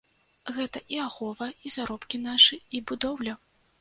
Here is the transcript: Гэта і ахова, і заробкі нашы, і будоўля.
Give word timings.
Гэта 0.55 0.81
і 0.95 0.99
ахова, 1.07 1.49
і 1.67 1.73
заробкі 1.75 2.21
нашы, 2.27 2.59
і 2.79 2.83
будоўля. 2.93 3.37